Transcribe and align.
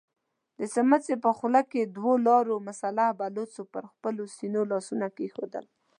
د 0.59 0.61
سمڅې 0.73 1.15
په 1.25 1.29
خوله 1.37 1.61
کې 1.71 1.81
دوو 1.95 2.13
ولاړو 2.17 2.55
مسلح 2.67 3.07
بلوڅو 3.19 3.61
پر 3.73 3.83
خپلو 3.91 4.23
سينو 4.35 4.61
لاسونه 4.71 5.07
کېښودل. 5.17 5.65